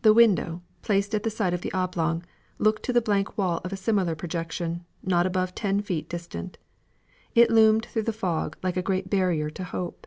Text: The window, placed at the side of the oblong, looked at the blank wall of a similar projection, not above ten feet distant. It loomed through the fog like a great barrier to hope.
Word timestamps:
The 0.00 0.14
window, 0.14 0.62
placed 0.80 1.14
at 1.14 1.22
the 1.22 1.28
side 1.28 1.52
of 1.52 1.60
the 1.60 1.70
oblong, 1.74 2.24
looked 2.56 2.88
at 2.88 2.94
the 2.94 3.02
blank 3.02 3.36
wall 3.36 3.60
of 3.62 3.74
a 3.74 3.76
similar 3.76 4.14
projection, 4.14 4.86
not 5.02 5.26
above 5.26 5.54
ten 5.54 5.82
feet 5.82 6.08
distant. 6.08 6.56
It 7.34 7.50
loomed 7.50 7.84
through 7.84 8.04
the 8.04 8.12
fog 8.14 8.56
like 8.62 8.78
a 8.78 8.82
great 8.88 9.10
barrier 9.10 9.50
to 9.50 9.64
hope. 9.64 10.06